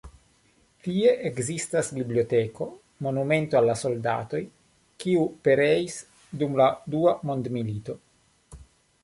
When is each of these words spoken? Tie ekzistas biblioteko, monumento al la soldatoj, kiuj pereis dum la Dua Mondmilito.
Tie 0.85 1.09
ekzistas 1.29 1.91
biblioteko, 1.97 2.67
monumento 3.09 3.59
al 3.59 3.69
la 3.71 3.75
soldatoj, 3.83 4.41
kiuj 5.05 5.29
pereis 5.49 6.01
dum 6.43 6.59
la 6.63 6.71
Dua 6.97 7.15
Mondmilito. 7.31 7.99